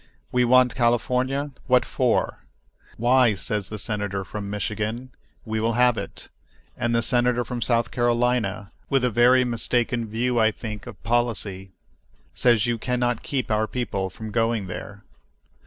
We 0.31 0.45
want 0.45 0.73
California. 0.73 1.51
What 1.67 1.85
for? 1.85 2.39
Why, 2.97 3.35
says 3.35 3.69
the 3.69 3.77
senator 3.77 4.25
from 4.25 4.49
Michigan, 4.49 5.11
we 5.45 5.59
will 5.59 5.73
have 5.73 5.95
it; 5.95 6.27
and 6.75 6.95
the 6.95 7.03
senator 7.03 7.45
from 7.45 7.61
South 7.61 7.91
Carolina, 7.91 8.71
with 8.89 9.03
a 9.03 9.11
very 9.11 9.43
mistaken 9.43 10.07
view, 10.07 10.39
I 10.39 10.49
think, 10.49 10.87
of 10.87 11.03
policy, 11.03 11.73
says 12.33 12.65
you 12.65 12.79
can 12.79 12.99
not 12.99 13.21
keep 13.21 13.51
our 13.51 13.67
people 13.67 14.09
from 14.09 14.31
going 14.31 14.65
there. 14.65 15.03